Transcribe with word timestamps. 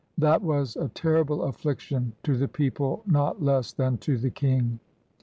That 0.17 0.41
was 0.41 0.75
a 0.77 0.87
terrible 0.89 1.43
affiction, 1.43 2.13
to 2.23 2.35
the 2.35 2.47
people 2.47 3.03
not 3.05 3.43
less 3.43 3.71
than 3.71 3.99
to 3.99 4.17
the 4.17 4.31
king. 4.31 4.79